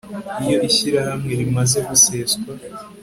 [0.43, 2.43] iyo ishyirahamwe rimaze guseswa